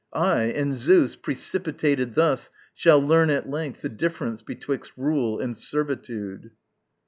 [0.13, 6.49] Ay, and Zeus, Precipitated thus, shall learn at length The difference betwixt rule and servitude.